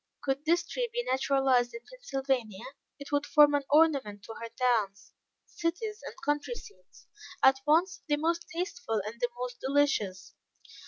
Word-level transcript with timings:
Could 0.23 0.45
this 0.45 0.65
tree 0.65 0.89
be 0.91 1.03
naturalized 1.03 1.75
in 1.75 1.81
Pennsylvania, 1.87 2.65
it 2.97 3.11
would 3.11 3.23
form 3.27 3.53
an 3.53 3.61
ornament 3.69 4.23
to 4.23 4.33
her 4.41 4.49
towns, 4.49 5.13
cities 5.45 6.01
and 6.03 6.15
country 6.25 6.55
seats, 6.55 7.05
at 7.43 7.59
once 7.67 8.01
the 8.07 8.17
most 8.17 8.47
tasteful 8.51 8.99
and 9.05 9.21
the 9.21 9.29
most 9.37 9.59
delicious. 9.59 10.33